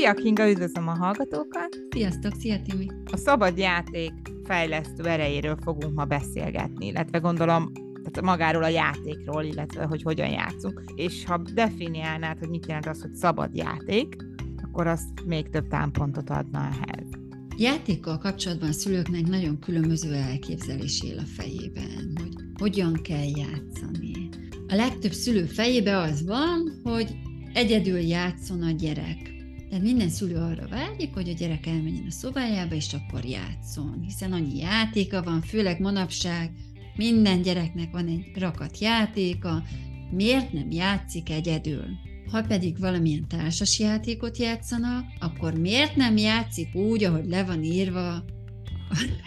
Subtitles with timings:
[0.00, 1.78] Szia Kinga, üdvözlöm a hallgatókat!
[1.90, 2.86] Sziasztok, szia Timi!
[3.04, 4.12] A szabad játék
[4.44, 10.82] fejlesztő erejéről fogunk ma beszélgetni, illetve gondolom tehát magáról a játékról, illetve hogy hogyan játszunk.
[10.94, 14.16] És ha definiálnád, hogy mit jelent az, hogy szabad játék,
[14.62, 17.08] akkor azt még több támpontot adna ehhez.
[17.56, 24.28] Játékkal kapcsolatban a szülőknek nagyon különböző elképzelés él a fejében, hogy hogyan kell játszani.
[24.68, 27.16] A legtöbb szülő fejébe az van, hogy
[27.52, 29.38] egyedül játszon a gyerek.
[29.70, 34.32] Tehát minden szülő arra vágyik, hogy a gyerek elmenjen a szobájába, és akkor játszon, hiszen
[34.32, 36.50] annyi játéka van, főleg manapság,
[36.96, 39.62] minden gyereknek van egy rakat játéka,
[40.10, 41.84] miért nem játszik egyedül?
[42.30, 48.08] Ha pedig valamilyen társas játékot játszanak, akkor miért nem játszik úgy, ahogy le van írva
[48.08, 48.24] a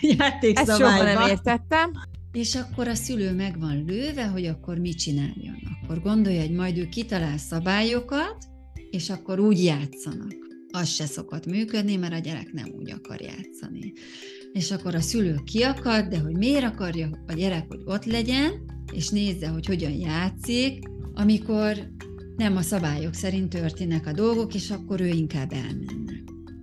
[0.01, 0.85] játékszabályban?
[0.85, 1.91] Ezt soha nem értettem.
[2.31, 5.55] És akkor a szülő meg van lőve, hogy akkor mit csináljon.
[5.83, 8.51] Akkor gondolja, hogy majd ő kitalál szabályokat,
[8.93, 10.35] és akkor úgy játszanak.
[10.71, 13.93] Az se szokott működni, mert a gyerek nem úgy akar játszani.
[14.51, 18.51] És akkor a szülő kiakad, de hogy miért akarja a gyerek, hogy ott legyen,
[18.93, 20.83] és nézze, hogy hogyan játszik,
[21.13, 21.91] amikor
[22.35, 26.13] nem a szabályok szerint történnek a dolgok, és akkor ő inkább elmenne.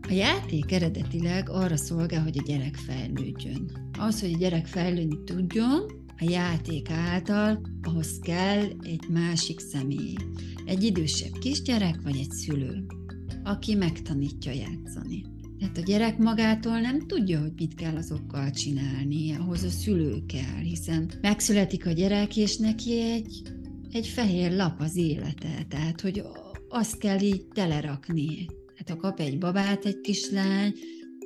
[0.09, 3.71] A játék eredetileg arra szolgál, hogy a gyerek fejlődjön.
[3.99, 10.15] Az, hogy a gyerek fejlődni tudjon, a játék által ahhoz kell egy másik személy.
[10.65, 12.87] Egy idősebb kisgyerek vagy egy szülő,
[13.45, 15.25] aki megtanítja játszani.
[15.59, 20.63] Tehát a gyerek magától nem tudja, hogy mit kell azokkal csinálni, ahhoz a szülő kell,
[20.63, 23.43] hiszen megszületik a gyerek, és neki egy,
[23.93, 26.23] egy fehér lap az élete, tehát hogy
[26.69, 28.47] azt kell így telerakni.
[28.75, 30.75] Hát ha kap egy babát egy kislány,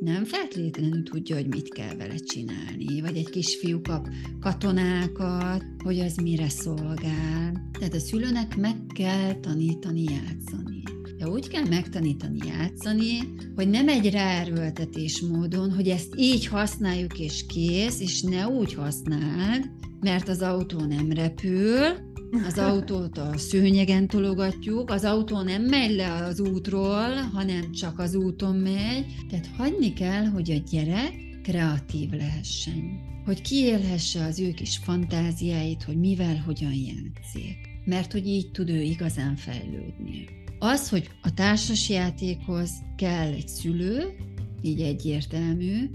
[0.05, 4.08] nem feltétlenül tudja, hogy mit kell vele csinálni, vagy egy kisfiú kap
[4.41, 7.70] katonákat, hogy az mire szolgál.
[7.78, 10.82] Tehát a szülőnek meg kell tanítani játszani.
[11.19, 13.19] De úgy kell megtanítani játszani,
[13.55, 19.71] hogy nem egy ráerőltetés módon, hogy ezt így használjuk és kész, és ne úgy használd,
[20.00, 22.12] mert az autó nem repül,
[22.47, 28.15] az autót a szőnyegen tologatjuk, az autó nem megy le az útról, hanem csak az
[28.15, 29.06] úton megy.
[29.28, 31.12] Tehát hagyni kell, hogy a gyerek
[31.43, 33.00] kreatív lehessen.
[33.25, 37.56] Hogy kiélhesse az ő kis fantáziáit, hogy mivel, hogyan játszik.
[37.84, 40.28] Mert hogy így tud ő igazán fejlődni.
[40.59, 44.16] Az, hogy a társasjátékhoz kell egy szülő,
[44.62, 45.91] így egyértelmű,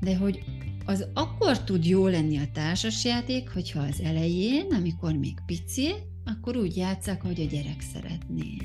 [0.00, 0.44] de hogy
[0.86, 5.88] az akkor tud jó lenni a társasjáték, hogyha az elején, amikor még pici,
[6.24, 8.56] akkor úgy játszák, hogy a gyerek szeretné.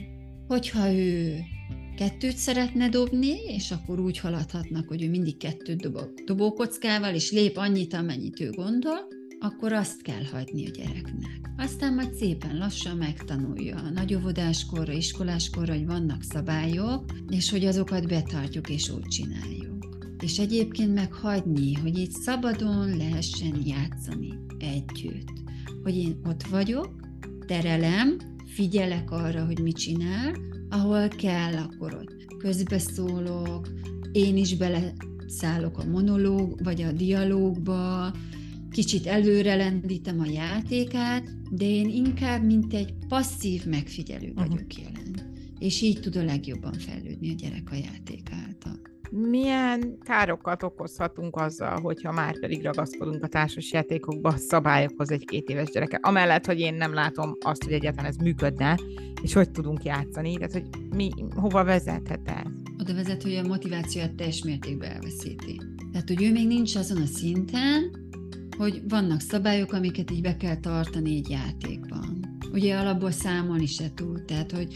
[0.47, 1.39] Hogyha ő
[1.95, 7.57] kettőt szeretne dobni, és akkor úgy haladhatnak, hogy ő mindig kettőt dob dobókockával, és lép
[7.57, 9.07] annyit, amennyit ő gondol,
[9.39, 11.39] akkor azt kell hagyni a gyereknek.
[11.57, 18.69] Aztán majd szépen lassan megtanulja a nagyovodáskorra, iskoláskorra, hogy vannak szabályok, és hogy azokat betartjuk
[18.69, 19.70] és úgy csináljuk
[20.21, 25.33] és egyébként meg hagyni, hogy itt szabadon lehessen játszani együtt.
[25.83, 26.89] Hogy én ott vagyok,
[27.47, 30.35] terelem, figyelek arra, hogy mit csinál,
[30.69, 33.69] ahol kell, akkor ott közbeszólok,
[34.11, 38.13] én is beleszállok a monológ, vagy a dialógba,
[38.71, 44.83] kicsit előre lendítem a játékát, de én inkább, mint egy passzív megfigyelő vagyok uh-huh.
[44.83, 45.15] jelen.
[45.59, 51.79] És így tud a legjobban fejlődni a gyerek a játék által milyen károkat okozhatunk azzal,
[51.79, 55.99] hogyha már pedig ragaszkodunk a társas játékokba, a szabályokhoz egy két éves gyereke.
[56.01, 58.77] Amellett, hogy én nem látom azt, hogy egyáltalán ez működne,
[59.21, 62.51] és hogy tudunk játszani, tehát hogy mi, hova vezethet ez?
[62.79, 65.61] Oda vezet, hogy a motivációt teljes mértékben elveszíti.
[65.91, 68.09] Tehát, hogy ő még nincs azon a szinten,
[68.57, 72.20] hogy vannak szabályok, amiket így be kell tartani egy játékban
[72.51, 74.21] ugye alapból számolni se tud.
[74.25, 74.67] Tehát, hogy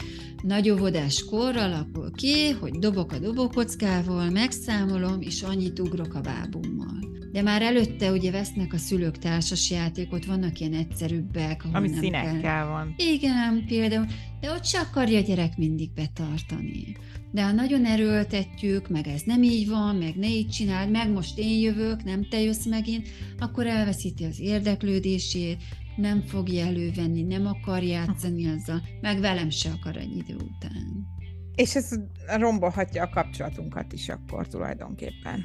[0.42, 7.14] nagy óvodás kor alakul ki, hogy dobok a dobókockával, megszámolom, és annyit ugrok a bábummal.
[7.32, 11.64] De már előtte ugye vesznek a szülők társas játékot, vannak ilyen egyszerűbbek.
[11.72, 12.66] Ami nem színekkel kell.
[12.66, 12.94] van.
[12.96, 14.06] Igen, például,
[14.40, 16.96] de ott se akarja a gyerek mindig betartani.
[17.32, 21.38] De ha nagyon erőltetjük, meg ez nem így van, meg ne így csináld, meg most
[21.38, 23.08] én jövök, nem te jössz megint,
[23.38, 25.62] akkor elveszíti az érdeklődését,
[25.96, 31.06] nem fogja elővenni, nem akar játszani azzal, meg velem se akar egy idő után.
[31.54, 31.88] És ez
[32.36, 35.44] rombolhatja a kapcsolatunkat is akkor tulajdonképpen.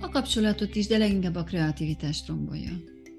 [0.00, 2.70] A kapcsolatot is, de leginkább a kreativitást rombolja.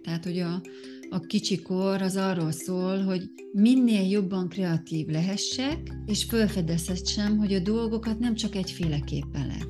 [0.04, 0.62] Tehát, hogy a,
[1.10, 8.20] a kicsikor az arról szól, hogy minél jobban kreatív lehessek, és felfedezhessem, hogy a dolgokat
[8.20, 9.67] nem csak egyféleképpen lehet.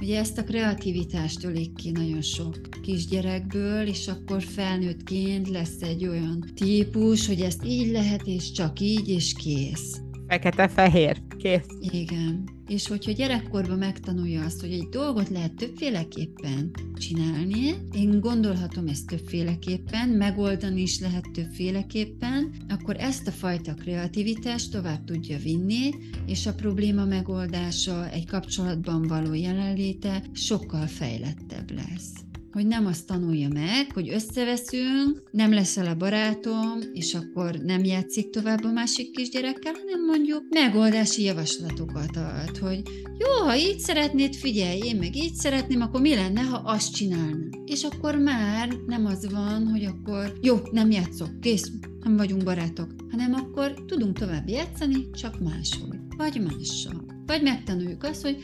[0.00, 6.44] Ugye ezt a kreativitást ölik ki nagyon sok kisgyerekből, és akkor felnőttként lesz egy olyan
[6.54, 10.00] típus, hogy ezt így lehet, és csak így, és kész.
[10.30, 11.66] Fekete-fehér, kész.
[11.80, 12.48] Igen.
[12.68, 20.08] És hogyha gyerekkorban megtanulja azt, hogy egy dolgot lehet többféleképpen csinálni, én gondolhatom ezt többféleképpen,
[20.08, 25.90] megoldani is lehet többféleképpen, akkor ezt a fajta kreativitást tovább tudja vinni,
[26.26, 33.48] és a probléma megoldása, egy kapcsolatban való jelenléte sokkal fejlettebb lesz hogy nem azt tanulja
[33.48, 39.72] meg, hogy összeveszünk, nem leszel a barátom, és akkor nem játszik tovább a másik kisgyerekkel,
[39.72, 42.82] hanem mondjuk megoldási javaslatokat ad, hogy
[43.18, 47.48] jó, ha így szeretnéd, figyelj, én meg így szeretném, akkor mi lenne, ha azt csinálnám?
[47.66, 51.70] És akkor már nem az van, hogy akkor jó, nem játszok, kész,
[52.02, 57.04] nem vagyunk barátok, hanem akkor tudunk tovább játszani, csak máshogy, vagy mással.
[57.26, 58.36] Vagy megtanuljuk azt, hogy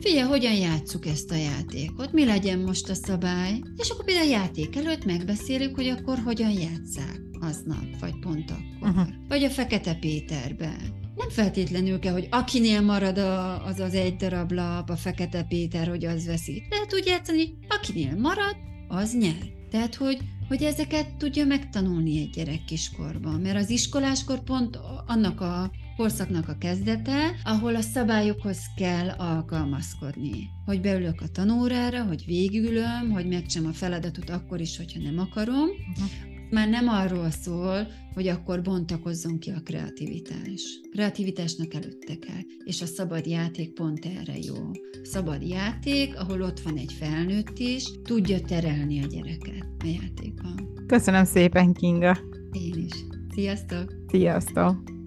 [0.00, 4.30] figyelj, hogyan játsszuk ezt a játékot, mi legyen most a szabály, és akkor például a
[4.30, 8.88] játék előtt megbeszéljük, hogy akkor hogyan játszák aznap, vagy pont akkor.
[8.88, 9.08] Uh-huh.
[9.28, 10.76] Vagy a Fekete Péterbe.
[11.16, 15.88] Nem feltétlenül kell, hogy akinél marad a, az az egy darab lap, a Fekete Péter,
[15.88, 16.62] hogy az veszi.
[16.70, 18.56] Lehet úgy játszani, akinél marad,
[18.88, 19.58] az nyer.
[19.70, 20.18] Tehát, hogy,
[20.48, 23.40] hogy ezeket tudja megtanulni egy gyerek kiskorban.
[23.40, 25.70] Mert az iskoláskor pont annak a
[26.00, 30.48] korszaknak a kezdete, ahol a szabályokhoz kell alkalmazkodni.
[30.64, 35.68] Hogy beülök a tanórára, hogy végülöm, hogy megcsem a feladatot akkor is, hogyha nem akarom.
[35.68, 36.50] Uh-huh.
[36.50, 40.62] Már nem arról szól, hogy akkor bontakozzon ki a kreativitás.
[40.92, 44.70] Kreativitásnak előtte kell, és a szabad játék pont erre jó.
[45.02, 50.84] Szabad játék, ahol ott van egy felnőtt is, tudja terelni a gyereket a játékban.
[50.86, 52.18] Köszönöm szépen, Kinga!
[52.52, 53.04] Én is.
[53.34, 53.94] Sziasztok!
[54.08, 54.98] Sziasztok!